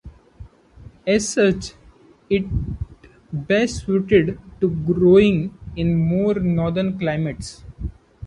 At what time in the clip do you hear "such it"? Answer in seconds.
1.29-2.45